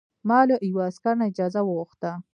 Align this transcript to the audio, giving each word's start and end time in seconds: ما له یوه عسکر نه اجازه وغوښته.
ما 0.27 0.39
له 0.49 0.55
یوه 0.69 0.83
عسکر 0.89 1.13
نه 1.19 1.25
اجازه 1.31 1.61
وغوښته. 1.63 2.11